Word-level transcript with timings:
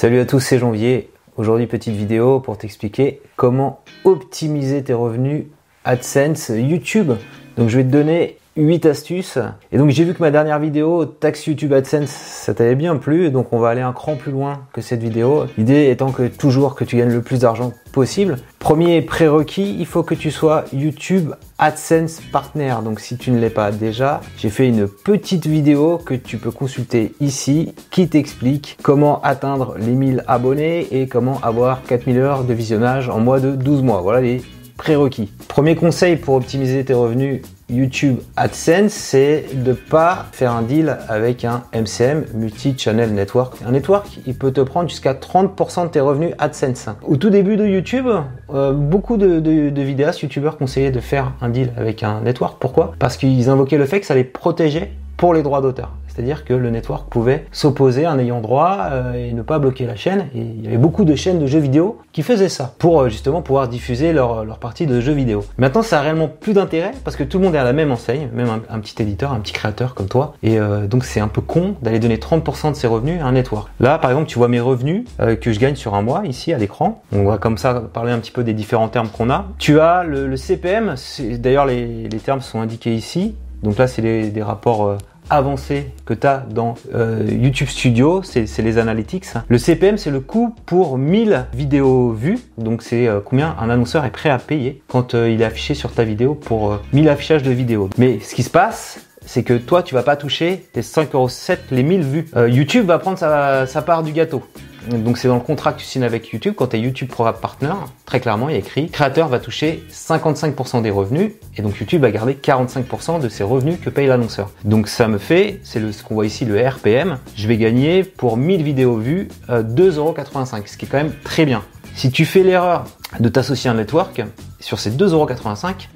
Salut 0.00 0.20
à 0.20 0.26
tous, 0.26 0.38
c'est 0.38 0.60
Janvier. 0.60 1.10
Aujourd'hui, 1.36 1.66
petite 1.66 1.96
vidéo 1.96 2.38
pour 2.38 2.56
t'expliquer 2.56 3.20
comment 3.34 3.82
optimiser 4.04 4.84
tes 4.84 4.92
revenus 4.92 5.46
AdSense 5.84 6.52
YouTube. 6.54 7.14
Donc, 7.56 7.68
je 7.68 7.78
vais 7.78 7.82
te 7.82 7.88
donner 7.88 8.38
8 8.58 8.86
astuces. 8.86 9.38
Et 9.72 9.78
donc 9.78 9.90
j'ai 9.90 10.04
vu 10.04 10.14
que 10.14 10.22
ma 10.22 10.30
dernière 10.30 10.58
vidéo, 10.58 11.04
taxe 11.04 11.46
YouTube 11.46 11.72
AdSense, 11.72 12.10
ça 12.10 12.54
t'avait 12.54 12.74
bien 12.74 12.96
plu. 12.96 13.30
Donc 13.30 13.52
on 13.52 13.58
va 13.58 13.68
aller 13.70 13.80
un 13.80 13.92
cran 13.92 14.16
plus 14.16 14.32
loin 14.32 14.66
que 14.72 14.80
cette 14.80 15.00
vidéo. 15.00 15.46
L'idée 15.56 15.90
étant 15.90 16.10
que 16.10 16.26
toujours 16.26 16.74
que 16.74 16.84
tu 16.84 16.96
gagnes 16.96 17.12
le 17.12 17.22
plus 17.22 17.40
d'argent 17.40 17.72
possible. 17.92 18.36
Premier 18.58 19.00
prérequis, 19.00 19.76
il 19.78 19.86
faut 19.86 20.02
que 20.02 20.14
tu 20.14 20.30
sois 20.30 20.64
YouTube 20.72 21.32
AdSense 21.58 22.20
Partner. 22.32 22.74
Donc 22.84 23.00
si 23.00 23.16
tu 23.16 23.30
ne 23.30 23.38
l'es 23.38 23.50
pas 23.50 23.70
déjà, 23.70 24.20
j'ai 24.36 24.50
fait 24.50 24.66
une 24.66 24.88
petite 24.88 25.46
vidéo 25.46 25.98
que 25.98 26.14
tu 26.14 26.36
peux 26.36 26.50
consulter 26.50 27.14
ici 27.20 27.74
qui 27.90 28.08
t'explique 28.08 28.76
comment 28.82 29.22
atteindre 29.22 29.76
les 29.78 29.92
1000 29.92 30.24
abonnés 30.26 30.88
et 30.90 31.06
comment 31.06 31.40
avoir 31.42 31.82
4000 31.84 32.18
heures 32.18 32.44
de 32.44 32.54
visionnage 32.54 33.08
en 33.08 33.20
moins 33.20 33.40
de 33.40 33.52
12 33.52 33.82
mois. 33.82 34.00
Voilà 34.00 34.20
les 34.20 34.42
prérequis. 34.78 35.30
Premier 35.48 35.74
conseil 35.74 36.16
pour 36.16 36.36
optimiser 36.36 36.82
tes 36.84 36.94
revenus 36.94 37.42
YouTube 37.68 38.20
AdSense, 38.36 38.92
c'est 38.92 39.44
de 39.52 39.74
pas 39.74 40.26
faire 40.32 40.52
un 40.52 40.62
deal 40.62 40.96
avec 41.08 41.44
un 41.44 41.64
MCM, 41.74 42.24
Multi-Channel 42.32 43.12
Network. 43.12 43.56
Un 43.66 43.72
network, 43.72 44.20
il 44.26 44.34
peut 44.38 44.52
te 44.52 44.62
prendre 44.62 44.88
jusqu'à 44.88 45.12
30% 45.12 45.84
de 45.84 45.88
tes 45.90 46.00
revenus 46.00 46.32
AdSense. 46.38 46.88
Au 47.02 47.16
tout 47.16 47.28
début 47.28 47.58
de 47.58 47.66
YouTube, 47.66 48.06
euh, 48.54 48.72
beaucoup 48.72 49.18
de 49.18 49.82
vidéastes, 49.82 50.22
YouTubeurs 50.22 50.56
conseillaient 50.56 50.90
de 50.90 51.00
faire 51.00 51.32
un 51.42 51.50
deal 51.50 51.72
avec 51.76 52.02
un 52.02 52.22
network. 52.22 52.56
Pourquoi? 52.58 52.94
Parce 52.98 53.18
qu'ils 53.18 53.50
invoquaient 53.50 53.76
le 53.76 53.84
fait 53.84 54.00
que 54.00 54.06
ça 54.06 54.14
les 54.14 54.24
protégeait 54.24 54.92
pour 55.18 55.34
les 55.34 55.42
droits 55.42 55.60
d'auteur. 55.60 55.90
C'est-à-dire 56.18 56.44
que 56.44 56.52
le 56.52 56.70
network 56.70 57.08
pouvait 57.08 57.44
s'opposer 57.52 58.04
un 58.04 58.18
ayant 58.18 58.40
droit 58.40 58.88
euh, 58.90 59.14
et 59.14 59.32
ne 59.32 59.42
pas 59.42 59.60
bloquer 59.60 59.86
la 59.86 59.94
chaîne. 59.94 60.26
Il 60.34 60.64
y 60.64 60.66
avait 60.66 60.76
beaucoup 60.76 61.04
de 61.04 61.14
chaînes 61.14 61.38
de 61.38 61.46
jeux 61.46 61.60
vidéo 61.60 62.00
qui 62.10 62.24
faisaient 62.24 62.48
ça 62.48 62.74
pour 62.78 63.02
euh, 63.02 63.08
justement 63.08 63.40
pouvoir 63.40 63.68
diffuser 63.68 64.12
leur, 64.12 64.44
leur 64.44 64.58
partie 64.58 64.88
de 64.88 65.00
jeux 65.00 65.12
vidéo. 65.12 65.44
Maintenant, 65.58 65.82
ça 65.82 66.00
a 66.00 66.02
réellement 66.02 66.26
plus 66.26 66.54
d'intérêt 66.54 66.90
parce 67.04 67.14
que 67.14 67.22
tout 67.22 67.38
le 67.38 67.44
monde 67.44 67.54
est 67.54 67.58
à 67.58 67.62
la 67.62 67.72
même 67.72 67.92
enseigne, 67.92 68.30
même 68.32 68.48
un, 68.68 68.80
petit 68.80 69.00
éditeur, 69.00 69.32
un 69.32 69.38
petit 69.38 69.52
créateur 69.52 69.94
comme 69.94 70.08
toi. 70.08 70.34
Et 70.42 70.58
euh, 70.58 70.88
donc, 70.88 71.04
c'est 71.04 71.20
un 71.20 71.28
peu 71.28 71.40
con 71.40 71.76
d'aller 71.82 72.00
donner 72.00 72.16
30% 72.16 72.70
de 72.70 72.76
ses 72.76 72.88
revenus 72.88 73.22
à 73.22 73.26
un 73.26 73.32
network. 73.32 73.70
Là, 73.78 73.98
par 73.98 74.10
exemple, 74.10 74.26
tu 74.26 74.38
vois 74.38 74.48
mes 74.48 74.58
revenus 74.58 75.04
que 75.40 75.52
je 75.52 75.60
gagne 75.60 75.76
sur 75.76 75.94
un 75.94 76.02
mois 76.02 76.22
ici 76.26 76.52
à 76.52 76.58
l'écran. 76.58 77.00
On 77.12 77.26
va 77.26 77.38
comme 77.38 77.58
ça 77.58 77.80
parler 77.92 78.10
un 78.10 78.18
petit 78.18 78.32
peu 78.32 78.42
des 78.42 78.54
différents 78.54 78.88
termes 78.88 79.08
qu'on 79.08 79.30
a. 79.30 79.44
Tu 79.58 79.78
as 79.78 80.02
le, 80.02 80.26
le 80.26 80.36
CPM, 80.36 80.96
d'ailleurs 81.38 81.66
les, 81.66 82.08
les, 82.08 82.18
termes 82.18 82.40
sont 82.40 82.60
indiqués 82.60 82.94
ici. 82.94 83.36
Donc 83.62 83.78
là, 83.78 83.86
c'est 83.86 84.02
des 84.02 84.42
rapports 84.42 84.98
avancé 85.30 85.90
que 86.04 86.14
tu 86.14 86.26
as 86.26 86.44
dans 86.50 86.74
euh, 86.94 87.26
YouTube 87.28 87.68
Studio, 87.68 88.22
c'est 88.22 88.46
les 88.58 88.78
analytics. 88.78 89.26
Le 89.48 89.58
CPM, 89.58 89.98
c'est 89.98 90.10
le 90.10 90.20
coût 90.20 90.54
pour 90.66 90.98
1000 90.98 91.46
vidéos 91.52 92.12
vues. 92.12 92.38
Donc 92.56 92.82
c'est 92.82 93.06
euh, 93.06 93.20
combien 93.24 93.56
un 93.60 93.70
annonceur 93.70 94.04
est 94.04 94.10
prêt 94.10 94.30
à 94.30 94.38
payer 94.38 94.82
quand 94.88 95.14
euh, 95.14 95.30
il 95.30 95.42
est 95.42 95.44
affiché 95.44 95.74
sur 95.74 95.92
ta 95.92 96.04
vidéo 96.04 96.34
pour 96.34 96.78
1000 96.92 97.08
affichages 97.08 97.42
de 97.42 97.50
vidéos. 97.50 97.90
Mais 97.98 98.20
ce 98.20 98.34
qui 98.34 98.42
se 98.42 98.50
passe, 98.50 99.00
c'est 99.24 99.42
que 99.42 99.54
toi, 99.54 99.82
tu 99.82 99.94
vas 99.94 100.02
pas 100.02 100.16
toucher 100.16 100.66
tes 100.72 100.80
5,7€ 100.80 101.58
les 101.70 101.82
1000 101.82 102.00
vues. 102.02 102.26
YouTube 102.48 102.86
va 102.86 102.98
prendre 102.98 103.18
sa 103.18 103.82
part 103.82 104.02
du 104.02 104.12
gâteau. 104.12 104.42
Donc 104.88 105.18
c'est 105.18 105.28
dans 105.28 105.34
le 105.34 105.40
contrat 105.40 105.72
que 105.72 105.80
tu 105.80 105.84
signes 105.84 106.04
avec 106.04 106.28
YouTube. 106.28 106.54
Quand 106.56 106.68
tu 106.68 106.76
es 106.76 106.80
YouTube 106.80 107.08
Pro 107.08 107.24
Partner, 107.32 107.74
très 108.06 108.20
clairement, 108.20 108.48
il 108.48 108.52
y 108.52 108.56
a 108.56 108.58
écrit 108.58 108.88
créateur 108.88 109.28
va 109.28 109.38
toucher 109.38 109.84
55% 109.92 110.82
des 110.82 110.90
revenus 110.90 111.32
et 111.56 111.62
donc 111.62 111.78
YouTube 111.78 112.02
va 112.02 112.10
garder 112.10 112.34
45% 112.34 113.20
de 113.20 113.28
ses 113.28 113.44
revenus 113.44 113.78
que 113.80 113.90
paye 113.90 114.06
l'annonceur. 114.06 114.50
Donc 114.64 114.88
ça 114.88 115.08
me 115.08 115.18
fait, 115.18 115.60
c'est 115.62 115.92
ce 115.92 116.02
qu'on 116.02 116.14
voit 116.14 116.26
ici, 116.26 116.44
le 116.44 116.66
RPM, 116.66 117.18
je 117.36 117.48
vais 117.48 117.56
gagner 117.56 118.02
pour 118.04 118.36
1000 118.36 118.62
vidéos 118.62 118.96
vues 118.96 119.28
2,85€, 119.48 120.54
euh, 120.54 120.62
ce 120.66 120.76
qui 120.76 120.86
est 120.86 120.88
quand 120.88 120.98
même 120.98 121.14
très 121.24 121.44
bien. 121.44 121.62
Si 121.94 122.10
tu 122.10 122.24
fais 122.24 122.42
l'erreur 122.42 122.84
de 123.18 123.28
t'associer 123.28 123.70
à 123.70 123.72
un 123.72 123.76
network, 123.76 124.22
sur 124.60 124.78
ces 124.78 124.90
2,85€, 124.90 125.88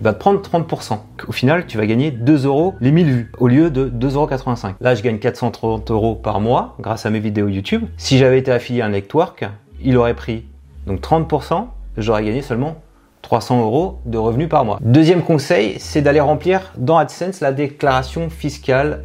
il 0.00 0.04
va 0.04 0.14
te 0.14 0.18
prendre 0.18 0.40
30%. 0.40 0.98
Au 1.28 1.32
final, 1.32 1.66
tu 1.66 1.76
vas 1.76 1.84
gagner 1.84 2.10
2 2.10 2.46
euros 2.46 2.74
les 2.80 2.90
1000 2.90 3.06
vues 3.06 3.32
au 3.38 3.48
lieu 3.48 3.70
de 3.70 3.86
2,85 3.90 4.14
euros. 4.14 4.74
Là, 4.80 4.94
je 4.94 5.02
gagne 5.02 5.18
430 5.18 5.90
euros 5.90 6.14
par 6.14 6.40
mois 6.40 6.74
grâce 6.80 7.04
à 7.04 7.10
mes 7.10 7.20
vidéos 7.20 7.48
YouTube. 7.48 7.84
Si 7.98 8.16
j'avais 8.16 8.38
été 8.38 8.50
affilié 8.50 8.80
à 8.80 8.86
un 8.86 8.90
network, 8.90 9.44
il 9.82 9.98
aurait 9.98 10.14
pris 10.14 10.46
donc 10.86 11.02
30%, 11.02 11.66
j'aurais 11.98 12.24
gagné 12.24 12.40
seulement 12.40 12.76
300 13.20 13.60
euros 13.60 13.98
de 14.06 14.16
revenus 14.16 14.48
par 14.48 14.64
mois. 14.64 14.78
Deuxième 14.80 15.22
conseil, 15.22 15.74
c'est 15.78 16.00
d'aller 16.00 16.20
remplir 16.20 16.72
dans 16.78 16.96
AdSense 16.96 17.42
la 17.42 17.52
déclaration 17.52 18.30
fiscale 18.30 19.04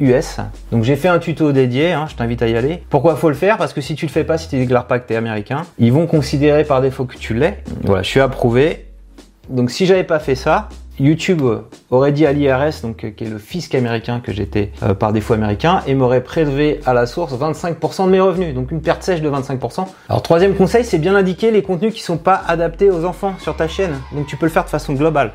US. 0.00 0.38
Euh, 0.38 0.42
donc 0.72 0.84
j'ai 0.84 0.96
fait 0.96 1.08
un 1.08 1.18
tuto 1.18 1.52
dédié, 1.52 1.92
hein, 1.92 2.06
je 2.08 2.14
t'invite 2.14 2.40
à 2.40 2.48
y 2.48 2.56
aller. 2.56 2.82
Pourquoi 2.88 3.16
faut 3.16 3.28
le 3.28 3.34
faire? 3.34 3.58
Parce 3.58 3.74
que 3.74 3.82
si 3.82 3.94
tu 3.94 4.06
le 4.06 4.10
fais 4.10 4.24
pas, 4.24 4.38
si 4.38 4.48
tu 4.48 4.56
déclares 4.56 4.86
pas 4.86 4.98
que 4.98 5.06
tu 5.06 5.12
es 5.12 5.16
américain, 5.16 5.62
ils 5.78 5.92
vont 5.92 6.06
considérer 6.06 6.64
par 6.64 6.80
défaut 6.80 7.04
que 7.04 7.16
tu 7.16 7.34
l'es. 7.34 7.62
Voilà, 7.82 8.02
je 8.02 8.08
suis 8.08 8.20
approuvé. 8.20 8.85
Donc 9.48 9.70
si 9.70 9.86
j'avais 9.86 10.04
pas 10.04 10.18
fait 10.18 10.34
ça, 10.34 10.68
YouTube 10.98 11.42
aurait 11.90 12.12
dit 12.12 12.24
à 12.24 12.32
l'IRS, 12.32 12.80
donc 12.82 13.14
qui 13.14 13.24
est 13.24 13.28
le 13.28 13.38
fisc 13.38 13.74
américain 13.74 14.20
que 14.20 14.32
j'étais 14.32 14.72
euh, 14.82 14.94
par 14.94 15.12
défaut 15.12 15.34
américain, 15.34 15.82
et 15.86 15.94
m'aurait 15.94 16.22
prélevé 16.22 16.80
à 16.86 16.94
la 16.94 17.06
source 17.06 17.34
25% 17.34 18.06
de 18.06 18.10
mes 18.10 18.20
revenus, 18.20 18.54
donc 18.54 18.70
une 18.70 18.80
perte 18.80 19.02
sèche 19.02 19.20
de 19.20 19.30
25%. 19.30 19.86
Alors 20.08 20.22
troisième 20.22 20.54
conseil, 20.54 20.84
c'est 20.84 20.98
bien 20.98 21.14
indiquer 21.14 21.50
les 21.50 21.62
contenus 21.62 21.92
qui 21.92 22.02
sont 22.02 22.16
pas 22.16 22.42
adaptés 22.46 22.90
aux 22.90 23.04
enfants 23.04 23.34
sur 23.38 23.56
ta 23.56 23.68
chaîne, 23.68 23.94
donc 24.12 24.26
tu 24.26 24.36
peux 24.36 24.46
le 24.46 24.52
faire 24.52 24.64
de 24.64 24.70
façon 24.70 24.94
globale. 24.94 25.32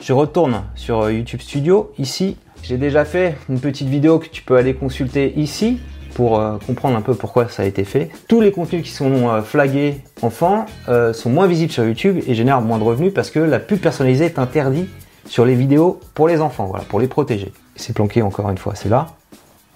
Je 0.00 0.12
retourne 0.12 0.64
sur 0.74 1.02
euh, 1.02 1.12
YouTube 1.12 1.40
Studio, 1.40 1.92
ici, 1.98 2.36
j'ai 2.62 2.76
déjà 2.76 3.06
fait 3.06 3.36
une 3.48 3.58
petite 3.58 3.88
vidéo 3.88 4.18
que 4.18 4.28
tu 4.28 4.42
peux 4.42 4.56
aller 4.56 4.74
consulter 4.74 5.32
ici 5.38 5.78
pour 6.14 6.38
euh, 6.38 6.58
comprendre 6.66 6.96
un 6.96 7.02
peu 7.02 7.14
pourquoi 7.14 7.48
ça 7.48 7.62
a 7.62 7.66
été 7.66 7.84
fait. 7.84 8.10
Tous 8.28 8.40
les 8.40 8.52
contenus 8.52 8.82
qui 8.82 8.90
sont 8.90 9.28
euh, 9.28 9.42
flagués 9.42 10.00
enfants 10.22 10.66
euh, 10.88 11.12
sont 11.12 11.30
moins 11.30 11.46
visibles 11.46 11.72
sur 11.72 11.84
YouTube 11.84 12.20
et 12.26 12.34
génèrent 12.34 12.60
moins 12.60 12.78
de 12.78 12.84
revenus 12.84 13.12
parce 13.14 13.30
que 13.30 13.38
la 13.38 13.58
pub 13.58 13.78
personnalisée 13.78 14.26
est 14.26 14.38
interdite 14.38 14.88
sur 15.26 15.44
les 15.44 15.54
vidéos 15.54 16.00
pour 16.14 16.28
les 16.28 16.40
enfants, 16.40 16.66
voilà, 16.66 16.84
pour 16.84 17.00
les 17.00 17.08
protéger. 17.08 17.52
C'est 17.76 17.94
planqué 17.94 18.22
encore 18.22 18.50
une 18.50 18.58
fois, 18.58 18.74
c'est 18.74 18.88
là. 18.88 19.08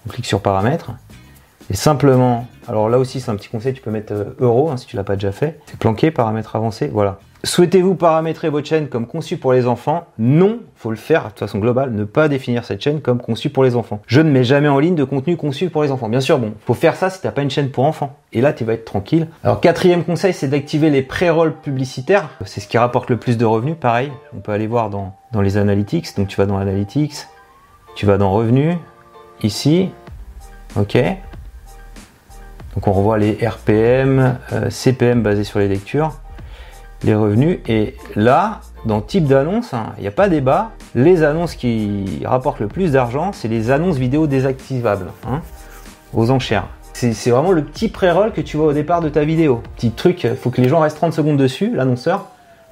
On 0.07 0.11
clique 0.11 0.25
sur 0.25 0.41
paramètres. 0.41 0.91
Et 1.71 1.75
simplement, 1.75 2.47
alors 2.67 2.89
là 2.89 2.99
aussi 2.99 3.19
c'est 3.19 3.31
un 3.31 3.35
petit 3.35 3.49
conseil, 3.49 3.73
tu 3.73 3.81
peux 3.81 3.89
mettre 3.89 4.13
euro 4.39 4.69
hein, 4.69 4.77
si 4.77 4.85
tu 4.85 4.95
l'as 4.95 5.03
pas 5.03 5.15
déjà 5.15 5.31
fait. 5.31 5.59
C'est 5.65 5.79
planqué, 5.79 6.11
paramètres 6.11 6.55
avancés, 6.55 6.87
voilà. 6.87 7.19
Souhaitez-vous 7.45 7.93
paramétrer 7.93 8.49
votre 8.49 8.67
chaîne 8.67 8.87
comme 8.87 9.05
conçue 9.05 9.37
pour 9.37 9.53
les 9.53 9.67
enfants? 9.67 10.07
Non, 10.17 10.61
faut 10.75 10.89
le 10.89 10.95
faire 10.95 11.31
de 11.31 11.37
façon 11.37 11.59
globale, 11.59 11.91
ne 11.91 12.03
pas 12.03 12.27
définir 12.27 12.65
cette 12.65 12.81
chaîne 12.81 13.01
comme 13.01 13.21
conçue 13.21 13.51
pour 13.51 13.63
les 13.63 13.75
enfants. 13.75 14.01
Je 14.07 14.19
ne 14.19 14.31
mets 14.31 14.43
jamais 14.43 14.67
en 14.67 14.79
ligne 14.79 14.95
de 14.95 15.03
contenu 15.03 15.37
conçu 15.37 15.69
pour 15.69 15.83
les 15.83 15.91
enfants. 15.91 16.09
Bien 16.09 16.21
sûr, 16.21 16.39
bon, 16.39 16.55
faut 16.65 16.73
faire 16.73 16.95
ça 16.95 17.11
si 17.11 17.21
t'as 17.21 17.29
pas 17.29 17.43
une 17.43 17.51
chaîne 17.51 17.69
pour 17.69 17.83
enfants. 17.83 18.17
Et 18.33 18.41
là, 18.41 18.51
tu 18.51 18.63
vas 18.63 18.73
être 18.73 18.83
tranquille. 18.83 19.27
Alors, 19.43 19.61
quatrième 19.61 20.03
conseil, 20.03 20.33
c'est 20.33 20.47
d'activer 20.47 20.89
les 20.89 21.03
pré-rolls 21.03 21.53
publicitaires. 21.53 22.31
C'est 22.45 22.61
ce 22.61 22.67
qui 22.67 22.79
rapporte 22.79 23.11
le 23.11 23.17
plus 23.17 23.37
de 23.37 23.45
revenus. 23.45 23.75
Pareil, 23.79 24.11
on 24.35 24.39
peut 24.39 24.51
aller 24.51 24.65
voir 24.65 24.89
dans, 24.89 25.13
les 25.39 25.57
analytics. 25.57 26.17
Donc, 26.17 26.29
tu 26.29 26.37
vas 26.37 26.47
dans 26.47 26.57
analytics, 26.57 27.13
tu 27.95 28.07
vas 28.07 28.17
dans 28.17 28.31
revenus, 28.31 28.75
ici, 29.43 29.91
ok. 30.75 30.97
Donc, 32.73 32.87
on 32.87 32.91
revoit 32.91 33.19
les 33.19 33.33
RPM, 33.33 34.39
euh, 34.51 34.71
CPM 34.71 35.21
basés 35.21 35.43
sur 35.43 35.59
les 35.59 35.67
lectures 35.67 36.13
les 37.05 37.15
revenus. 37.15 37.59
Et 37.67 37.95
là, 38.15 38.61
dans 38.85 39.01
type 39.01 39.25
d'annonce, 39.25 39.73
hein, 39.73 39.93
il 39.97 40.01
n'y 40.01 40.07
a 40.07 40.11
pas 40.11 40.27
débat. 40.27 40.71
Les 40.93 41.23
annonces 41.23 41.55
qui 41.55 42.21
rapportent 42.25 42.59
le 42.59 42.67
plus 42.67 42.91
d'argent, 42.91 43.31
c'est 43.31 43.47
les 43.47 43.71
annonces 43.71 43.97
vidéo 43.97 44.27
désactivables, 44.27 45.11
hein, 45.27 45.41
aux 46.13 46.31
enchères. 46.31 46.67
C'est 46.93 47.29
vraiment 47.29 47.51
le 47.51 47.63
petit 47.63 47.89
pré-roll 47.89 48.31
que 48.31 48.39
tu 48.39 48.55
vois 48.55 48.67
au 48.67 48.73
départ 48.73 49.01
de 49.01 49.09
ta 49.09 49.25
vidéo. 49.25 49.61
Petit 49.75 49.91
truc, 49.91 50.27
faut 50.41 50.49
que 50.49 50.61
les 50.61 50.69
gens 50.69 50.79
restent 50.79 50.95
30 50.97 51.13
secondes 51.13 51.37
dessus, 51.37 51.75
l'annonceur 51.75 52.29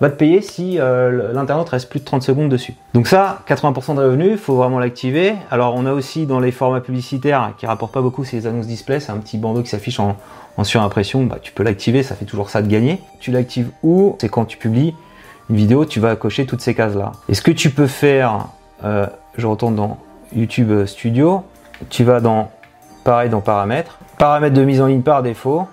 te 0.10 0.16
payer 0.16 0.42
si 0.42 0.80
euh, 0.80 1.32
l'internaute 1.34 1.70
reste 1.70 1.90
plus 1.90 2.00
de 2.00 2.06
30 2.06 2.24
secondes 2.24 2.50
dessus. 2.50 2.74
Donc 2.94 3.08
ça, 3.08 3.42
80% 3.48 3.96
de 3.96 4.02
revenus, 4.02 4.32
il 4.32 4.38
faut 4.38 4.56
vraiment 4.56 4.80
l'activer. 4.80 5.36
Alors 5.52 5.76
on 5.76 5.86
a 5.86 5.94
aussi 5.94 6.26
dans 6.26 6.40
les 6.40 6.52
formats 6.52 6.82
publicitaires 6.82 7.54
qui 7.58 7.66
rapportent 7.66 7.94
pas 7.94 8.02
beaucoup, 8.02 8.24
c'est 8.24 8.38
les 8.38 8.48
annonces 8.48 8.68
display, 8.68 9.00
c'est 9.00 9.12
un 9.12 9.18
petit 9.18 9.38
bandeau 9.38 9.62
qui 9.62 9.70
s'affiche 9.70 10.00
en, 10.00 10.18
en 10.58 10.64
surimpression, 10.64 11.24
bah, 11.24 11.38
tu 11.42 11.52
peux 11.52 11.64
l'activer, 11.64 12.04
ça 12.04 12.16
fait 12.16 12.26
toujours 12.26 12.50
ça 12.50 12.62
de 12.62 12.68
gagner. 12.68 13.02
Tu 13.20 13.32
l'actives 13.32 13.70
où 13.82 14.16
C'est 14.20 14.30
quand 14.30 14.46
tu 14.46 14.58
publies 14.58 14.94
une 15.50 15.56
vidéo, 15.56 15.86
tu 15.86 16.00
vas 16.00 16.16
cocher 16.16 16.46
toutes 16.46 16.62
ces 16.62 16.74
cases-là. 16.74 17.12
Et 17.30 17.34
ce 17.34 17.42
que 17.42 17.52
tu 17.52 17.70
peux 17.70 17.88
faire, 17.88 18.48
euh, 18.84 19.08
je 19.38 19.48
retourne 19.48 19.76
dans 19.76 19.98
YouTube 20.36 20.86
Studio, 20.86 21.44
tu 21.90 22.04
vas 22.04 22.20
dans, 22.20 22.52
pareil 23.04 23.30
dans 23.30 23.42
paramètres, 23.42 24.00
paramètres 24.18 24.56
de 24.56 24.64
mise 24.64 24.82
en 24.82 24.88
ligne 24.88 25.02
par 25.02 25.24
défaut, 25.24 25.68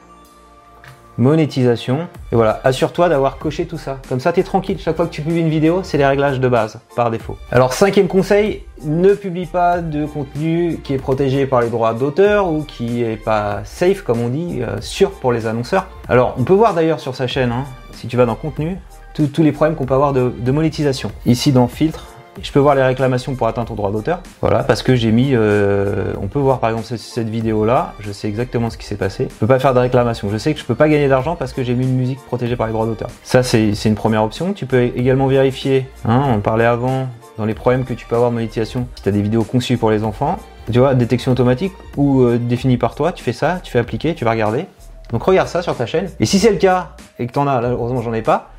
monétisation. 1.18 2.08
Et 2.32 2.36
voilà, 2.36 2.60
assure-toi 2.64 3.08
d'avoir 3.08 3.38
coché 3.38 3.66
tout 3.66 3.78
ça. 3.78 3.98
Comme 4.08 4.20
ça, 4.20 4.32
tu 4.32 4.40
es 4.40 4.42
tranquille. 4.42 4.78
Chaque 4.78 4.96
fois 4.96 5.06
que 5.06 5.12
tu 5.12 5.22
publies 5.22 5.40
une 5.40 5.48
vidéo, 5.48 5.80
c'est 5.82 5.98
les 5.98 6.06
réglages 6.06 6.40
de 6.40 6.48
base, 6.48 6.80
par 6.96 7.10
défaut. 7.10 7.36
Alors, 7.50 7.72
cinquième 7.72 8.08
conseil, 8.08 8.64
ne 8.84 9.14
publie 9.14 9.46
pas 9.46 9.80
de 9.80 10.06
contenu 10.06 10.80
qui 10.82 10.94
est 10.94 10.98
protégé 10.98 11.46
par 11.46 11.60
les 11.60 11.68
droits 11.68 11.94
d'auteur 11.94 12.50
ou 12.50 12.62
qui 12.62 13.02
est 13.02 13.16
pas 13.16 13.60
safe, 13.64 14.02
comme 14.02 14.20
on 14.20 14.28
dit, 14.28 14.60
euh, 14.62 14.80
sûr 14.80 15.10
pour 15.10 15.32
les 15.32 15.46
annonceurs. 15.46 15.86
Alors, 16.08 16.34
on 16.38 16.44
peut 16.44 16.54
voir 16.54 16.74
d'ailleurs 16.74 17.00
sur 17.00 17.14
sa 17.14 17.26
chaîne, 17.26 17.52
hein, 17.52 17.64
si 17.92 18.06
tu 18.06 18.16
vas 18.16 18.26
dans 18.26 18.34
contenu, 18.34 18.78
tous 19.12 19.42
les 19.42 19.52
problèmes 19.52 19.76
qu'on 19.76 19.84
peut 19.84 19.94
avoir 19.94 20.12
de, 20.12 20.32
de 20.36 20.52
monétisation. 20.52 21.10
Ici, 21.26 21.52
dans 21.52 21.68
filtre, 21.68 22.06
Je 22.42 22.52
peux 22.52 22.58
voir 22.58 22.74
les 22.74 22.82
réclamations 22.82 23.34
pour 23.34 23.46
atteindre 23.46 23.72
au 23.72 23.76
droit 23.76 23.90
d'auteur. 23.90 24.20
Voilà, 24.40 24.62
parce 24.62 24.82
que 24.82 24.94
j'ai 24.94 25.12
mis. 25.12 25.30
Euh, 25.34 26.12
on 26.20 26.28
peut 26.28 26.38
voir 26.38 26.60
par 26.60 26.70
exemple 26.70 26.86
cette, 26.96 27.28
vidéo 27.28 27.64
là. 27.64 27.94
Je 28.00 28.12
sais 28.12 28.28
exactement 28.28 28.70
ce 28.70 28.78
qui 28.78 28.86
s'est 28.86 28.96
passé. 28.96 29.28
Je 29.30 29.34
peux 29.34 29.46
pas 29.46 29.58
faire 29.58 29.74
de 29.74 29.80
réclamation. 29.80 30.28
Je 30.30 30.38
sais 30.38 30.54
que 30.54 30.60
je 30.60 30.64
peux 30.64 30.74
pas 30.74 30.88
gagner 30.88 31.08
d'argent 31.08 31.36
parce 31.36 31.52
que 31.52 31.62
j'ai 31.62 31.74
mis 31.74 31.84
une 31.84 31.96
musique 31.96 32.20
protégée 32.26 32.56
par 32.56 32.66
les 32.66 32.72
droits 32.72 32.86
d'auteur. 32.86 33.08
Ça, 33.22 33.42
c'est 33.42 33.84
une 33.84 33.94
première 33.94 34.22
option. 34.22 34.52
Tu 34.52 34.66
peux 34.66 34.82
également 34.82 35.26
vérifier. 35.26 35.86
Hein, 36.04 36.24
on 36.28 36.40
parlait 36.40 36.64
avant 36.64 37.08
dans 37.36 37.44
les 37.44 37.54
problèmes 37.54 37.84
que 37.84 37.94
tu 37.94 38.06
peux 38.06 38.14
avoir 38.14 38.30
de 38.30 38.36
monétisation. 38.36 38.86
Si 38.96 39.02
tu 39.02 39.08
as 39.08 39.12
des 39.12 39.22
vidéos 39.22 39.44
conçues 39.44 39.76
pour 39.76 39.90
les 39.90 40.04
enfants, 40.04 40.38
tu 40.70 40.78
vois, 40.78 40.94
détection 40.94 41.32
automatique 41.32 41.72
ou 41.96 42.22
euh, 42.22 42.38
définie 42.38 42.76
par 42.76 42.94
toi, 42.94 43.12
tu 43.12 43.24
fais 43.24 43.32
ça, 43.32 43.60
tu 43.62 43.72
fais 43.72 43.78
appliquer, 43.78 44.14
tu 44.14 44.24
vas 44.24 44.30
regarder. 44.32 44.66
Donc 45.10 45.22
regarde 45.24 45.48
ça 45.48 45.62
sur 45.62 45.76
ta 45.76 45.86
chaîne. 45.86 46.08
Et 46.20 46.26
si 46.26 46.38
c'est 46.38 46.50
le 46.50 46.58
cas 46.58 46.90
et 47.18 47.26
que 47.26 47.32
tu 47.32 47.38
en 47.38 47.46
as, 47.46 47.60
là, 47.60 47.70
heureusement 47.70 48.02
j'en 48.02 48.12
ai 48.12 48.22
pas, 48.22 48.49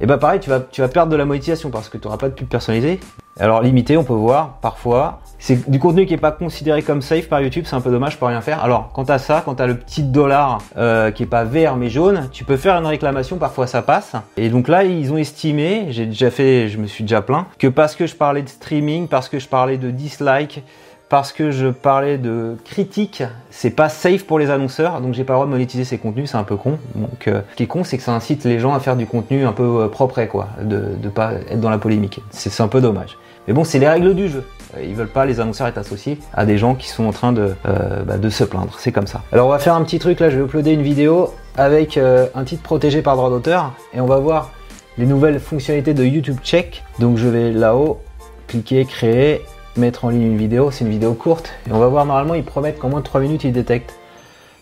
et 0.00 0.06
bah 0.06 0.16
pareil, 0.18 0.38
tu 0.38 0.48
vas, 0.48 0.60
tu 0.60 0.80
vas 0.80 0.88
perdre 0.88 1.10
de 1.10 1.16
la 1.16 1.24
monétisation 1.24 1.70
parce 1.70 1.88
que 1.88 1.98
tu 1.98 2.06
n'auras 2.06 2.18
pas 2.18 2.28
de 2.28 2.34
pub 2.34 2.46
personnalisée. 2.48 3.00
Alors 3.40 3.62
limité, 3.62 3.96
on 3.96 4.04
peut 4.04 4.12
voir 4.12 4.58
parfois, 4.60 5.20
c'est 5.38 5.68
du 5.70 5.78
contenu 5.78 6.06
qui 6.06 6.14
est 6.14 6.18
pas 6.18 6.32
considéré 6.32 6.82
comme 6.82 7.02
safe 7.02 7.28
par 7.28 7.40
YouTube, 7.40 7.64
c'est 7.66 7.76
un 7.76 7.80
peu 7.80 7.90
dommage, 7.90 8.12
je 8.12 8.18
peux 8.18 8.26
rien 8.26 8.40
faire. 8.40 8.62
Alors 8.62 8.90
quand 8.92 9.04
t'as 9.04 9.18
ça, 9.18 9.42
quand 9.44 9.56
t'as 9.56 9.66
le 9.66 9.76
petit 9.76 10.02
dollar 10.02 10.58
euh, 10.76 11.10
qui 11.10 11.22
est 11.24 11.26
pas 11.26 11.44
vert 11.44 11.76
mais 11.76 11.88
jaune, 11.88 12.28
tu 12.32 12.44
peux 12.44 12.56
faire 12.56 12.74
une 12.76 12.86
réclamation, 12.86 13.36
parfois 13.36 13.66
ça 13.66 13.82
passe. 13.82 14.12
Et 14.36 14.50
donc 14.50 14.68
là, 14.68 14.84
ils 14.84 15.12
ont 15.12 15.18
estimé, 15.18 15.86
j'ai 15.90 16.06
déjà 16.06 16.30
fait, 16.30 16.68
je 16.68 16.78
me 16.78 16.86
suis 16.86 17.04
déjà 17.04 17.22
plaint, 17.22 17.46
que 17.58 17.66
parce 17.66 17.94
que 17.94 18.06
je 18.06 18.14
parlais 18.14 18.42
de 18.42 18.48
streaming, 18.48 19.08
parce 19.08 19.28
que 19.28 19.38
je 19.38 19.48
parlais 19.48 19.78
de 19.78 19.90
dislike, 19.90 20.62
parce 21.08 21.32
que 21.32 21.50
je 21.50 21.68
parlais 21.68 22.18
de 22.18 22.56
critique, 22.64 23.22
c'est 23.50 23.70
pas 23.70 23.88
safe 23.88 24.24
pour 24.24 24.38
les 24.38 24.50
annonceurs, 24.50 25.00
donc 25.00 25.14
j'ai 25.14 25.24
pas 25.24 25.32
le 25.32 25.36
droit 25.38 25.46
de 25.46 25.50
monétiser 25.50 25.84
ces 25.84 25.98
contenus, 25.98 26.30
c'est 26.30 26.36
un 26.36 26.44
peu 26.44 26.56
con. 26.56 26.78
Donc, 26.94 27.28
euh, 27.28 27.40
ce 27.52 27.56
qui 27.56 27.62
est 27.62 27.66
con, 27.66 27.84
c'est 27.84 27.96
que 27.96 28.02
ça 28.02 28.12
incite 28.12 28.44
les 28.44 28.58
gens 28.58 28.74
à 28.74 28.80
faire 28.80 28.96
du 28.96 29.06
contenu 29.06 29.46
un 29.46 29.52
peu 29.52 29.62
euh, 29.62 29.88
propre, 29.88 30.22
quoi, 30.24 30.48
de, 30.60 30.96
de 31.00 31.08
pas 31.08 31.32
être 31.32 31.60
dans 31.60 31.70
la 31.70 31.78
polémique. 31.78 32.20
C'est 32.30 32.60
un 32.60 32.68
peu 32.68 32.80
dommage. 32.80 33.16
Mais 33.46 33.54
bon, 33.54 33.64
c'est 33.64 33.78
les 33.78 33.88
règles 33.88 34.14
du 34.14 34.28
jeu. 34.28 34.44
Euh, 34.76 34.84
ils 34.84 34.94
veulent 34.94 35.08
pas 35.08 35.24
les 35.24 35.40
annonceurs 35.40 35.66
être 35.66 35.78
associés 35.78 36.18
à 36.34 36.44
des 36.44 36.58
gens 36.58 36.74
qui 36.74 36.88
sont 36.88 37.06
en 37.06 37.12
train 37.12 37.32
de, 37.32 37.54
bah, 37.64 38.18
de 38.18 38.28
se 38.28 38.44
plaindre. 38.44 38.74
C'est 38.78 38.92
comme 38.92 39.06
ça. 39.06 39.22
Alors 39.32 39.46
on 39.46 39.50
va 39.50 39.58
faire 39.58 39.74
un 39.74 39.82
petit 39.84 39.98
truc 39.98 40.20
là. 40.20 40.28
Je 40.28 40.36
vais 40.36 40.44
uploader 40.44 40.72
une 40.72 40.82
vidéo 40.82 41.32
avec 41.56 41.98
un 41.98 42.44
titre 42.44 42.62
protégé 42.62 43.00
par 43.00 43.16
droit 43.16 43.30
d'auteur 43.30 43.72
et 43.94 44.00
on 44.00 44.06
va 44.06 44.18
voir 44.18 44.50
les 44.98 45.06
nouvelles 45.06 45.40
fonctionnalités 45.40 45.94
de 45.94 46.04
YouTube 46.04 46.36
Check. 46.42 46.84
Donc 46.98 47.16
je 47.16 47.28
vais 47.28 47.50
là-haut 47.50 48.00
cliquer 48.48 48.84
créer 48.84 49.42
mettre 49.76 50.04
en 50.04 50.10
ligne 50.10 50.22
une 50.22 50.36
vidéo, 50.36 50.70
c'est 50.70 50.84
une 50.84 50.90
vidéo 50.90 51.14
courte, 51.14 51.52
et 51.68 51.72
on 51.72 51.78
va 51.78 51.86
voir 51.86 52.04
normalement 52.06 52.34
ils 52.34 52.44
promettent 52.44 52.78
qu'en 52.78 52.88
moins 52.88 53.00
de 53.00 53.04
3 53.04 53.20
minutes 53.20 53.44
ils 53.44 53.52
détectent 53.52 53.94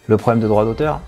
le 0.06 0.16
problème 0.16 0.42
de 0.42 0.48
droit 0.48 0.64
d'auteur. 0.64 1.00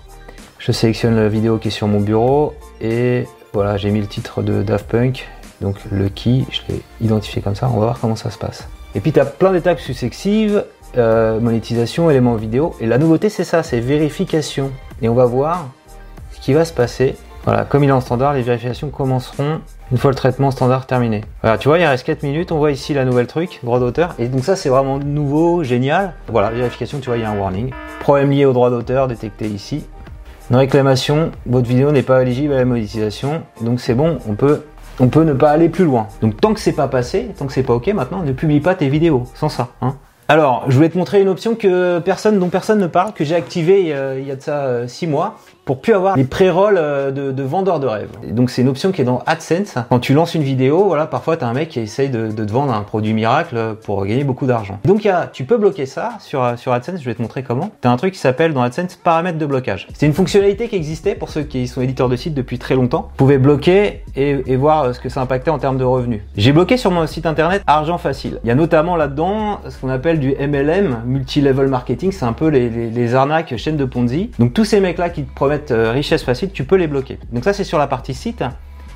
Je 0.57 0.71
sélectionne 0.71 1.15
la 1.15 1.29
vidéo 1.29 1.57
qui 1.57 1.69
est 1.69 1.71
sur 1.71 1.87
mon 1.87 1.99
bureau 1.99 2.53
et 2.81 3.25
voilà 3.53 3.77
j'ai 3.77 3.91
mis 3.91 4.01
le 4.01 4.07
titre 4.07 4.41
de 4.41 4.63
Daft 4.63 4.87
Punk, 4.87 5.27
donc 5.61 5.75
le 5.91 6.09
key, 6.09 6.45
je 6.49 6.61
l'ai 6.69 6.81
identifié 7.01 7.41
comme 7.41 7.55
ça, 7.55 7.67
on 7.67 7.79
va 7.79 7.85
voir 7.85 7.99
comment 7.99 8.15
ça 8.15 8.29
se 8.29 8.37
passe. 8.37 8.67
Et 8.95 8.99
puis 8.99 9.11
tu 9.11 9.19
as 9.19 9.25
plein 9.25 9.51
d'étapes 9.51 9.79
successives, 9.79 10.65
euh, 10.97 11.39
monétisation, 11.39 12.09
éléments 12.09 12.35
vidéo, 12.35 12.75
et 12.79 12.87
la 12.87 12.97
nouveauté 12.97 13.29
c'est 13.29 13.43
ça, 13.43 13.63
c'est 13.63 13.79
vérification. 13.79 14.71
Et 15.01 15.09
on 15.09 15.13
va 15.13 15.25
voir 15.25 15.69
ce 16.31 16.39
qui 16.41 16.53
va 16.53 16.65
se 16.65 16.73
passer. 16.73 17.15
Voilà, 17.45 17.63
comme 17.63 17.83
il 17.83 17.89
est 17.89 17.93
en 17.93 18.01
standard, 18.01 18.33
les 18.33 18.41
vérifications 18.41 18.89
commenceront 18.89 19.61
une 19.91 19.97
fois 19.97 20.11
le 20.11 20.15
traitement 20.15 20.51
standard 20.51 20.85
terminé. 20.85 21.21
Voilà, 21.41 21.57
tu 21.57 21.67
vois, 21.67 21.79
il 21.79 21.85
reste 21.85 22.05
4 22.05 22.23
minutes, 22.23 22.51
on 22.51 22.57
voit 22.57 22.71
ici 22.71 22.93
la 22.93 23.05
nouvelle 23.05 23.27
truc, 23.27 23.59
droit 23.63 23.79
d'auteur. 23.79 24.15
Et 24.19 24.27
donc 24.27 24.43
ça, 24.43 24.55
c'est 24.55 24.69
vraiment 24.69 24.99
nouveau, 24.99 25.63
génial. 25.63 26.13
Voilà, 26.27 26.51
vérification, 26.51 26.99
tu 26.99 27.07
vois, 27.09 27.17
il 27.17 27.21
y 27.21 27.25
a 27.25 27.31
un 27.31 27.37
warning. 27.37 27.71
Problème 27.99 28.31
lié 28.31 28.45
au 28.45 28.53
droit 28.53 28.69
d'auteur 28.69 29.07
détecté 29.07 29.47
ici. 29.47 29.85
Une 30.49 30.55
réclamation, 30.55 31.31
votre 31.45 31.67
vidéo 31.67 31.91
n'est 31.91 32.03
pas 32.03 32.21
éligible 32.21 32.53
à 32.53 32.57
la 32.57 32.65
monétisation. 32.65 33.43
Donc 33.61 33.79
c'est 33.79 33.93
bon, 33.93 34.19
on 34.27 34.33
peut, 34.33 34.63
on 34.99 35.07
peut 35.07 35.23
ne 35.23 35.33
pas 35.33 35.51
aller 35.51 35.69
plus 35.69 35.85
loin. 35.85 36.07
Donc 36.21 36.39
tant 36.41 36.53
que 36.53 36.59
c'est 36.59 36.73
pas 36.73 36.87
passé, 36.87 37.29
tant 37.37 37.45
que 37.45 37.53
c'est 37.53 37.63
pas 37.63 37.73
ok, 37.73 37.87
maintenant 37.89 38.23
ne 38.23 38.31
publie 38.31 38.59
pas 38.59 38.75
tes 38.75 38.89
vidéos 38.89 39.23
sans 39.35 39.49
ça. 39.49 39.69
Hein. 39.81 39.95
Alors, 40.27 40.65
je 40.67 40.75
voulais 40.75 40.89
te 40.89 40.97
montrer 40.97 41.21
une 41.21 41.27
option 41.27 41.55
que 41.55 41.97
personne, 41.97 42.37
dont 42.37 42.49
personne 42.49 42.77
ne 42.77 42.85
parle, 42.85 43.13
que 43.13 43.23
j'ai 43.23 43.33
activée 43.33 43.95
il 44.19 44.27
y 44.27 44.31
a 44.31 44.35
de 44.35 44.41
ça 44.41 44.87
6 44.87 45.05
euh, 45.05 45.09
mois 45.09 45.39
pour 45.69 45.81
plus 45.81 45.93
avoir 45.93 46.17
les 46.17 46.23
pré-rolls 46.23 46.79
euh, 46.79 47.11
de, 47.11 47.31
de 47.31 47.43
vendeurs 47.43 47.79
de 47.79 47.85
rêves. 47.85 48.09
Donc 48.31 48.49
c'est 48.49 48.63
une 48.63 48.69
option 48.69 48.91
qui 48.91 49.01
est 49.01 49.05
dans 49.05 49.21
AdSense. 49.27 49.75
Quand 49.87 49.99
tu 49.99 50.15
lances 50.15 50.33
une 50.33 50.41
vidéo, 50.41 50.85
voilà, 50.85 51.05
parfois 51.05 51.37
tu 51.37 51.43
as 51.43 51.47
un 51.47 51.53
mec 51.53 51.69
qui 51.69 51.79
essaye 51.79 52.09
de, 52.09 52.31
te 52.31 52.51
vendre 52.51 52.73
un 52.73 52.81
produit 52.81 53.13
miracle 53.13 53.75
pour 53.83 54.03
gagner 54.03 54.23
beaucoup 54.23 54.47
d'argent. 54.47 54.79
Donc 54.83 55.07
tu 55.31 55.43
peux 55.43 55.57
bloquer 55.57 55.85
ça 55.85 56.13
sur, 56.21 56.57
sur 56.57 56.73
AdSense, 56.73 57.01
je 57.01 57.05
vais 57.05 57.13
te 57.13 57.21
montrer 57.21 57.43
comment. 57.43 57.69
Tu 57.83 57.87
as 57.87 57.91
un 57.91 57.97
truc 57.97 58.15
qui 58.15 58.19
s'appelle 58.19 58.51
dans 58.55 58.63
AdSense 58.63 58.95
paramètres 58.95 59.37
de 59.37 59.45
blocage. 59.45 59.87
C'est 59.93 60.07
une 60.07 60.13
fonctionnalité 60.13 60.69
qui 60.69 60.75
existait 60.75 61.13
pour 61.13 61.29
ceux 61.29 61.43
qui 61.43 61.67
sont 61.67 61.81
éditeurs 61.81 62.09
de 62.09 62.15
sites 62.15 62.33
depuis 62.33 62.57
très 62.57 62.73
longtemps. 62.73 63.11
Vous 63.11 63.17
pouvez 63.17 63.37
bloquer 63.37 64.01
et, 64.15 64.55
voir 64.55 64.85
euh, 64.85 64.93
ce 64.93 64.99
que 64.99 65.09
ça 65.09 65.21
impactait 65.21 65.51
en 65.51 65.59
termes 65.59 65.77
de 65.77 65.83
revenus. 65.83 66.23
J'ai 66.35 66.51
bloqué 66.51 66.77
sur 66.77 66.89
mon 66.89 67.05
site 67.05 67.27
internet 67.27 67.61
Argent 67.67 67.99
Facile. 67.99 68.39
Il 68.43 68.47
y 68.47 68.51
a 68.51 68.55
notamment 68.55 68.95
là-dedans 68.95 69.59
ce 69.69 69.77
qu'on 69.77 69.89
appelle 69.89 70.19
du 70.19 70.33
MLM, 70.33 71.03
Multi-Level 71.05 71.67
Marketing, 71.67 72.11
c'est 72.11 72.25
un 72.25 72.33
peu 72.33 72.47
les, 72.47 72.71
les, 72.71 72.89
les 72.89 73.13
arnaques 73.13 73.55
chaînes 73.55 73.77
de 73.77 73.85
Ponzi. 73.85 74.31
Donc 74.39 74.55
tous 74.55 74.65
ces 74.65 74.79
mecs-là 74.79 75.11
qui 75.11 75.25
te 75.25 75.35
promettent 75.35 75.58
euh, 75.71 75.91
richesse 75.91 76.23
facile, 76.23 76.51
tu 76.51 76.63
peux 76.63 76.75
les 76.75 76.87
bloquer. 76.87 77.19
Donc 77.31 77.43
ça 77.43 77.53
c'est 77.53 77.63
sur 77.63 77.77
la 77.77 77.87
partie 77.87 78.13
site, 78.13 78.43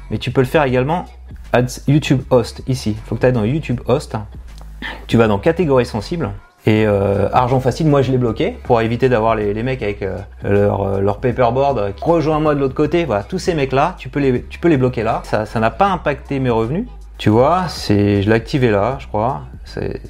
mais 0.10 0.18
tu 0.18 0.32
peux 0.32 0.42
le 0.42 0.48
faire 0.48 0.64
également 0.64 1.06
à 1.52 1.62
YouTube 1.88 2.22
Host 2.30 2.64
ici. 2.68 2.92
Il 2.92 3.08
faut 3.08 3.16
que 3.16 3.22
tu 3.22 3.28
ailles 3.28 3.34
dans 3.34 3.44
YouTube 3.44 3.82
Host. 3.88 4.16
Tu 5.08 5.18
vas 5.18 5.28
dans 5.28 5.40
catégorie 5.40 5.86
sensible. 5.86 6.32
Et 6.66 6.86
euh, 6.88 7.28
argent 7.34 7.60
facile, 7.60 7.88
moi 7.88 8.02
je 8.02 8.12
l'ai 8.12 8.18
bloqué 8.18 8.58
pour 8.64 8.80
éviter 8.80 9.10
d'avoir 9.10 9.36
les, 9.36 9.64
mecs 9.64 9.84
avec 9.84 10.02
euh, 10.02 10.18
leur, 10.44 11.02
leur 11.02 11.20
paperboard. 11.20 11.94
Rejoins-moi 12.02 12.56
de 12.56 12.60
l'autre 12.62 12.74
côté. 12.74 13.04
Voilà, 13.04 13.24
tous 13.24 13.40
ces 13.40 13.54
mecs-là, 13.54 13.96
tu 13.98 14.08
peux 14.08 14.22
les, 14.22 14.44
tu 14.44 14.60
peux 14.60 14.70
les 14.70 14.78
bloquer 14.78 15.04
là. 15.04 15.22
Ça 15.24 15.60
n'a 15.60 15.72
pas 15.72 15.88
impacté 15.88 16.40
mes 16.40 16.50
revenus. 16.50 16.88
Tu 17.24 17.30
vois, 17.30 17.70
c'est, 17.70 18.22
je 18.22 18.30
l'ai 18.30 18.36
activé 18.36 18.70
là, 18.70 18.98
je 19.00 19.08
crois. 19.08 19.44
C'est, 19.64 20.02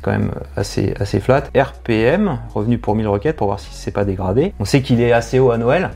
quand 0.00 0.12
même 0.12 0.30
assez, 0.56 0.94
assez 0.98 1.20
flat. 1.20 1.42
RPM, 1.54 2.38
revenu 2.54 2.78
pour 2.78 2.94
1000 2.94 3.06
requêtes 3.06 3.36
pour 3.36 3.48
voir 3.48 3.60
si 3.60 3.68
c'est 3.74 3.90
pas 3.90 4.06
dégradé. 4.06 4.54
On 4.58 4.64
sait 4.64 4.80
qu'il 4.80 5.02
est 5.02 5.12
assez 5.12 5.38
haut 5.38 5.50
à 5.50 5.58
Noël 5.58 5.90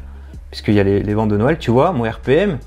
puisqu'il 0.51 0.75
y 0.75 0.81
a 0.81 0.83
les, 0.83 1.15
ventes 1.15 1.31
de 1.31 1.39
Noël, 1.39 1.57
tu 1.59 1.71
vois, 1.71 1.93
mon 1.93 2.05
RPM, 2.05 2.59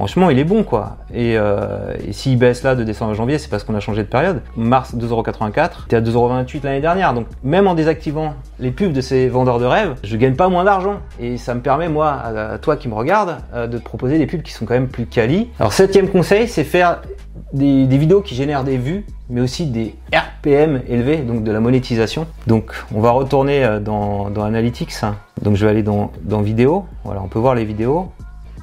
franchement, 0.00 0.30
il 0.30 0.38
est 0.38 0.44
bon, 0.44 0.64
quoi. 0.64 0.96
Et, 1.12 1.34
euh, 1.36 1.92
et 2.08 2.14
s'il 2.14 2.38
baisse 2.38 2.62
là 2.62 2.74
de 2.74 2.84
décembre 2.84 3.10
à 3.10 3.14
janvier, 3.14 3.36
c'est 3.36 3.50
parce 3.50 3.64
qu'on 3.64 3.74
a 3.74 3.80
changé 3.80 4.02
de 4.02 4.08
période. 4.08 4.40
Mars 4.56 4.94
2,84€, 4.96 5.88
t'es 5.88 5.96
à 5.96 6.00
2,28€ 6.00 6.64
l'année 6.64 6.80
dernière. 6.80 7.12
Donc, 7.12 7.26
même 7.44 7.66
en 7.66 7.74
désactivant 7.74 8.32
les 8.58 8.70
pubs 8.70 8.94
de 8.94 9.02
ces 9.02 9.28
vendeurs 9.28 9.58
de 9.58 9.66
rêves, 9.66 9.96
je 10.02 10.16
gagne 10.16 10.36
pas 10.36 10.48
moins 10.48 10.64
d'argent. 10.64 11.00
Et 11.20 11.36
ça 11.36 11.54
me 11.54 11.60
permet, 11.60 11.90
moi, 11.90 12.12
à, 12.12 12.56
toi 12.56 12.78
qui 12.78 12.88
me 12.88 12.94
regarde, 12.94 13.36
euh, 13.52 13.66
de 13.66 13.76
te 13.76 13.84
proposer 13.84 14.16
des 14.16 14.26
pubs 14.26 14.40
qui 14.40 14.52
sont 14.52 14.64
quand 14.64 14.72
même 14.72 14.88
plus 14.88 15.04
quali. 15.04 15.50
Alors, 15.58 15.74
septième 15.74 16.08
conseil, 16.08 16.48
c'est 16.48 16.64
faire 16.64 17.02
des, 17.52 17.86
vidéos 17.98 18.22
qui 18.22 18.34
génèrent 18.34 18.64
des 18.64 18.78
vues, 18.78 19.04
mais 19.28 19.42
aussi 19.42 19.66
des 19.66 19.94
RPM 20.14 20.80
élevés, 20.88 21.18
donc 21.18 21.44
de 21.44 21.52
la 21.52 21.60
monétisation. 21.60 22.26
Donc 22.46 22.72
on 22.94 23.02
va 23.02 23.10
retourner 23.10 23.66
euh, 23.66 23.80
dans, 23.80 24.32
Analytics. 24.42 24.94
Donc 25.42 25.56
je 25.56 25.66
vais 25.66 25.70
aller 25.70 25.82
dans, 25.82 26.10
dans 26.22 26.40
vidéo. 26.40 26.86
Voilà, 27.04 27.20
on 27.22 27.28
peut 27.28 27.38
voir 27.38 27.54
les 27.54 27.66
vidéos 27.66 28.10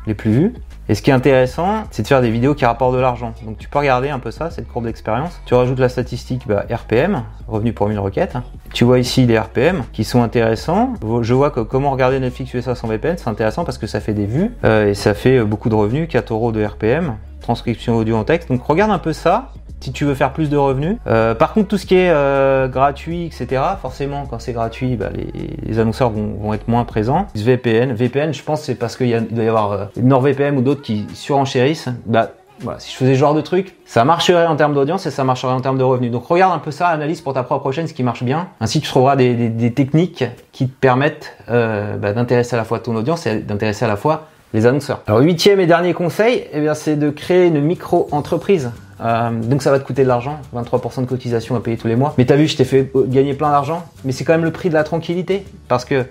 les 0.08 0.16
plus 0.16 0.32
vues. 0.32 0.54
Et 0.90 0.96
ce 0.96 1.02
qui 1.02 1.10
est 1.10 1.14
intéressant, 1.14 1.84
c'est 1.92 2.04
de 2.04 2.08
faire 2.08 2.22
des 2.22 2.30
vidéos 2.30 2.56
qui 2.56 2.66
rapportent 2.66 2.96
de 2.96 3.00
l'argent. 3.00 3.34
Donc 3.46 3.58
tu 3.58 3.68
peux 3.68 3.80
regarder 3.80 4.10
un 4.10 4.20
peu 4.20 4.32
ça, 4.32 4.52
cette 4.52 4.68
courbe 4.68 4.86
d'expérience. 4.86 5.42
Tu 5.46 5.54
rajoutes 5.54 5.80
la 5.80 5.90
statistique 5.90 6.48
bah, 6.48 6.66
RPM, 6.70 7.24
revenu 7.48 7.74
pour 7.74 7.88
1000 7.90 8.00
requêtes. 8.00 8.36
Tu 8.74 8.84
vois 8.84 9.00
ici 9.00 9.26
les 9.26 9.38
RPM 9.38 9.84
qui 9.92 10.04
sont 10.04 10.22
intéressants. 10.22 10.94
Je 11.22 11.34
vois 11.34 11.52
que 11.52 11.60
comment 11.60 11.92
regarder 11.92 12.20
Netflix 12.20 12.54
USA 12.54 12.76
sans 12.76 12.88
VPN, 12.88 13.18
c'est 13.18 13.30
intéressant 13.30 13.66
parce 13.66 13.78
que 13.78 13.88
ça 13.88 14.00
fait 14.00 14.14
des 14.14 14.26
vues 14.26 14.52
euh, 14.64 14.90
et 14.90 14.94
ça 14.94 15.14
fait 15.14 15.44
beaucoup 15.44 15.70
de 15.70 15.76
revenus, 15.76 16.08
4 16.10 16.32
euros 16.32 16.52
de 16.52 16.64
RPM 16.64 17.18
transcription 17.48 17.96
audio 17.96 18.18
en 18.18 18.26
texte. 18.26 18.50
Donc 18.50 18.62
regarde 18.64 18.92
un 18.92 19.00
peu 19.00 19.14
ça 19.14 19.54
si 19.80 19.92
tu 19.92 20.06
veux 20.06 20.16
faire 20.16 20.34
plus 20.34 20.50
de 20.50 20.58
revenus. 20.58 20.98
Euh, 21.08 21.36
par 21.36 21.54
contre, 21.54 21.68
tout 21.68 21.78
ce 21.78 21.86
qui 21.86 21.96
est 21.96 22.10
euh, 22.10 22.68
gratuit, 22.68 23.26
etc., 23.26 23.62
forcément, 23.82 24.26
quand 24.26 24.40
c'est 24.40 24.54
gratuit, 24.54 24.96
bah, 24.96 25.10
les, 25.14 25.80
annonceurs 25.80 26.10
vont, 26.10 26.54
être 26.54 26.68
moins 26.68 26.84
présents. 26.84 27.28
VPN, 27.36 27.94
VPN, 27.94 28.34
je 28.34 28.44
pense 28.44 28.62
c'est 28.64 28.76
parce 28.76 28.98
qu'il 28.98 29.28
doit 29.30 29.44
y 29.44 29.48
avoir 29.48 29.72
euh, 29.72 29.86
NordVPN 30.02 30.58
ou 30.58 30.62
d'autres 30.62 30.82
qui 30.82 31.06
surenchérissent. 31.14 31.90
Bah, 32.06 32.32
si 32.80 32.92
je 32.92 32.98
faisais 32.98 33.14
ce 33.14 33.20
genre 33.20 33.36
de 33.36 33.42
truc, 33.42 33.76
ça 33.86 34.04
marcherait 34.04 34.48
en 34.48 34.56
termes 34.56 34.74
d'audience 34.74 35.06
et 35.06 35.12
ça 35.12 35.24
marcherait 35.24 35.54
en 35.54 35.62
termes 35.62 35.78
de 35.78 35.84
revenus. 35.84 36.10
Donc 36.10 36.26
regarde 36.26 36.56
un 36.56 36.60
peu 36.60 36.72
ça, 36.72 36.88
analyse 36.88 37.22
pour 37.22 37.34
ta 37.34 37.44
propre 37.44 37.72
chaîne 37.72 37.86
ce 37.86 37.94
qui 37.94 38.02
marche 38.02 38.24
bien. 38.24 38.48
Ainsi 38.60 38.82
tu 38.82 38.88
trouveras 38.88 39.16
des, 39.16 39.74
techniques 39.76 40.24
qui 40.54 40.68
te 40.68 40.74
permettent 40.74 41.38
bah, 41.48 42.14
d'intéresser 42.14 42.56
à 42.56 42.58
la 42.58 42.64
fois 42.64 42.80
ton 42.80 42.96
audience 42.96 43.28
et 43.28 43.42
d'intéresser 43.42 43.86
à 43.86 43.88
la 43.88 43.96
fois 43.96 44.30
les 44.56 44.66
annonceurs. 44.66 45.04
Alors 45.06 45.20
huitième 45.20 45.60
et 45.60 45.68
dernier 45.68 45.94
conseil, 45.94 46.46
eh 46.52 46.68
c'est 46.74 46.96
de 46.96 47.12
créer 47.12 47.46
une 47.46 47.62
micro-entreprise. 47.62 48.72
Euh, 49.00 49.32
donc 49.32 49.62
ça 49.62 49.72
va 49.72 49.80
te 49.80 49.86
coûter 49.86 50.04
de 50.04 50.08
l'argent, 50.08 50.40
23% 50.56 51.02
de 51.02 51.06
cotisation 51.06 51.56
à 51.56 51.60
payer 51.60 51.78
tous 51.78 51.88
les 51.88 51.96
mois. 51.96 52.14
Mais 52.18 52.26
t'as 52.26 52.36
vu, 52.36 52.48
je 52.48 52.58
t'ai 52.58 52.66
fait 52.66 52.92
gagner 53.08 53.34
plein 53.34 53.52
d'argent, 53.52 53.86
mais 54.04 54.12
c'est 54.12 54.24
quand 54.24 54.34
même 54.34 54.44
le 54.44 54.52
prix 54.52 54.70
de 54.70 54.74
la 54.74 54.84
tranquillité. 54.84 55.46
Parce 55.68 55.86
que 55.86 56.06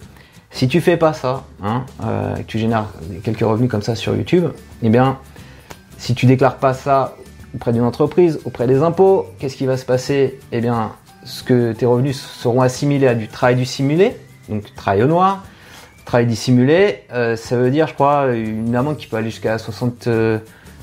si 0.51 0.69
tu 0.69 0.81
fais 0.81 0.97
pas 0.97 1.13
ça, 1.13 1.45
hein, 1.63 1.85
euh, 2.05 2.37
que 2.37 2.43
tu 2.43 2.59
génères 2.59 2.87
quelques 3.25 3.41
revenus 3.41 3.71
comme 3.71 3.83
ça 3.83 3.95
sur 3.95 4.15
YouTube, 4.15 4.47
eh 4.83 4.89
bien, 4.89 5.19
si 5.99 6.15
tu 6.15 6.27
déclares 6.27 6.57
pas 6.57 6.75
ça 6.75 7.17
auprès 7.55 7.73
d'une 7.73 7.83
entreprise, 7.83 8.41
auprès 8.45 8.67
des 8.67 8.83
impôts, 8.83 9.27
qu'est-ce 9.39 9.57
qui 9.57 9.67
va 9.67 9.77
se 9.77 9.85
passer? 9.85 10.39
Eh 10.53 10.61
bien, 10.61 10.93
ce 11.25 11.43
que 11.43 11.73
tes 11.73 11.87
revenus 11.87 12.21
seront 12.21 12.61
assimilés 12.61 13.09
à 13.09 13.15
du 13.15 13.29
travail 13.29 13.57
du 13.57 13.65
simulé, 13.65 14.17
donc 14.49 14.75
travail 14.75 15.03
au 15.03 15.07
noir, 15.07 15.43
Travail 16.07 16.27
dissimulé, 16.27 17.03
euh, 17.13 17.35
ça 17.35 17.57
veut 17.57 17.69
dire, 17.69 17.89
je 17.89 17.95
crois, 17.95 18.29
une 18.33 18.77
amende 18.77 18.97
qui 18.97 19.09
peut 19.09 19.17
aller 19.17 19.31
jusqu'à 19.31 19.59
60, 19.59 20.07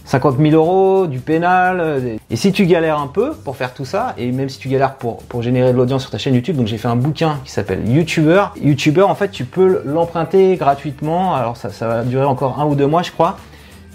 50 0.06 0.38
000 0.38 0.52
euros, 0.54 1.08
du 1.08 1.20
pénal. 1.20 2.18
Et 2.30 2.36
si 2.36 2.52
tu 2.52 2.66
galères 2.66 3.00
un 3.00 3.08
peu 3.08 3.34
pour 3.34 3.56
faire 3.56 3.74
tout 3.74 3.86
ça, 3.86 4.14
et 4.18 4.32
même 4.32 4.50
si 4.50 4.60
tu 4.60 4.70
galères 4.70 4.96
pour, 4.96 5.18
pour 5.24 5.42
générer 5.42 5.72
de 5.72 5.78
l'audience 5.78 6.02
sur 6.02 6.12
ta 6.12 6.18
chaîne 6.18 6.36
YouTube, 6.36 6.58
donc 6.58 6.68
j'ai 6.68 6.78
fait 6.78 6.88
un 6.88 6.96
bouquin 6.96 7.40
qui 7.46 7.52
s'appelle 7.52 7.88
YouTuber. 7.88 8.46
YouTuber, 8.62 9.04
en 9.04 9.16
fait, 9.16 9.30
tu 9.30 9.46
peux 9.46 9.82
l'emprunter 9.86 10.56
gratuitement. 10.58 11.36
Alors 11.36 11.58
ça, 11.58 11.70
ça 11.70 11.88
va 11.88 12.04
durer 12.04 12.26
encore 12.26 12.60
un 12.60 12.66
ou 12.66 12.76
deux 12.76 12.88
mois, 12.88 13.04
je 13.04 13.12
crois, 13.12 13.38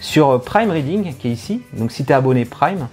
sur 0.01 0.41
Prime 0.41 0.71
Reading, 0.71 1.15
qui 1.19 1.29
est 1.29 1.33
ici. 1.33 1.63
Donc 1.77 1.93
si 1.93 2.05
tu 2.05 2.13
es 2.13 2.15
abonné 2.15 2.45
Prime, 2.45 2.89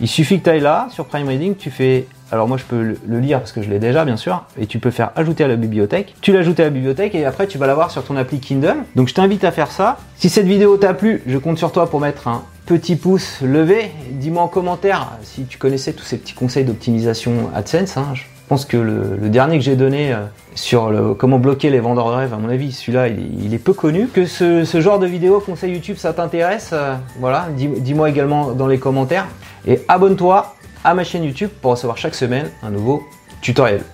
il 0.00 0.08
suffit 0.08 0.38
que 0.38 0.44
tu 0.44 0.50
ailles 0.50 0.60
là, 0.60 0.88
sur 0.90 1.06
Prime 1.06 1.28
Reading, 1.28 1.56
tu 1.56 1.70
fais 1.70 2.06
alors 2.32 2.48
moi 2.48 2.56
je 2.56 2.64
peux 2.64 2.96
le 3.06 3.20
lire 3.20 3.38
parce 3.38 3.52
que 3.52 3.62
je 3.62 3.70
l'ai 3.70 3.78
déjà 3.78 4.04
bien 4.04 4.16
sûr, 4.16 4.44
et 4.58 4.66
tu 4.66 4.78
peux 4.78 4.90
faire 4.90 5.10
ajouter 5.16 5.44
à 5.44 5.48
la 5.48 5.56
bibliothèque. 5.56 6.14
Tu 6.20 6.32
l'ajoutes 6.32 6.60
à 6.60 6.64
la 6.64 6.70
bibliothèque 6.70 7.14
et 7.14 7.24
après 7.24 7.46
tu 7.46 7.58
vas 7.58 7.66
l'avoir 7.66 7.90
sur 7.90 8.04
ton 8.04 8.16
appli 8.16 8.40
Kindle. 8.40 8.76
Donc 8.94 9.08
je 9.08 9.14
t'invite 9.14 9.44
à 9.44 9.52
faire 9.52 9.70
ça. 9.70 9.98
Si 10.16 10.28
cette 10.28 10.46
vidéo 10.46 10.76
t'a 10.76 10.94
plu, 10.94 11.22
je 11.26 11.38
compte 11.38 11.58
sur 11.58 11.72
toi 11.72 11.88
pour 11.88 12.00
mettre 12.00 12.28
un 12.28 12.42
petit 12.66 12.96
pouce 12.96 13.40
levé. 13.42 13.90
Dis-moi 14.10 14.42
en 14.42 14.48
commentaire 14.48 15.12
si 15.22 15.44
tu 15.44 15.58
connaissais 15.58 15.92
tous 15.92 16.04
ces 16.04 16.18
petits 16.18 16.34
conseils 16.34 16.64
d'optimisation 16.64 17.50
AdSense. 17.54 17.96
Hein. 17.96 18.08
Je 18.14 18.22
pense 18.48 18.64
que 18.64 18.76
le, 18.76 19.28
dernier 19.28 19.58
que 19.58 19.64
j'ai 19.64 19.74
donné 19.74 20.12
euh, 20.12 20.18
sur 20.54 20.92
comment 21.18 21.40
bloquer 21.40 21.68
les 21.68 21.80
vendeurs 21.80 22.10
de 22.10 22.14
rêve, 22.14 22.32
à 22.32 22.36
mon 22.36 22.48
avis, 22.48 22.70
celui-là, 22.70 23.08
il, 23.08 23.52
est 23.52 23.58
peu 23.58 23.72
connu. 23.72 24.06
Que 24.06 24.24
ce, 24.24 24.80
genre 24.80 25.00
de 25.00 25.06
vidéo 25.06 25.40
conseil 25.40 25.72
YouTube, 25.72 25.96
ça 25.96 26.12
t'intéresse, 26.12 26.70
euh, 26.72 26.94
voilà, 27.18 27.48
dis-moi 27.56 28.08
également 28.08 28.52
dans 28.52 28.68
les 28.68 28.78
commentaires. 28.78 29.26
Et 29.66 29.80
abonne-toi 29.88 30.55
à 30.86 30.94
ma 30.94 31.02
chaîne 31.02 31.24
YouTube 31.24 31.50
pour 31.60 31.72
recevoir 31.72 31.98
chaque 31.98 32.14
semaine 32.14 32.48
un 32.62 32.70
nouveau 32.70 33.04
tutoriel. 33.42 33.84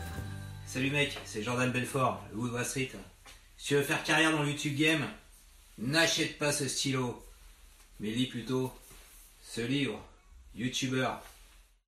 Salut 0.67 0.91
mec, 0.91 1.19
c'est 1.25 1.43
Jordan 1.43 1.73
Belfort, 1.73 2.23
le 2.33 2.39
Woodward 2.39 2.67
Street. 2.67 2.91
Si 3.57 3.69
tu 3.69 3.77
veux 3.77 3.83
faire 3.83 4.05
carrière 4.05 4.31
dans 4.31 4.43
le 4.43 4.51
YouTube 4.51 4.77
Game, 4.77 5.03
n'achète 5.79 6.37
pas 6.37 6.53
ce 6.53 6.69
stylo, 6.69 7.25
mais 7.99 8.11
lis 8.11 8.27
plutôt 8.27 8.71
ce 9.43 9.63
livre, 9.63 9.99
YouTuber 10.55 11.09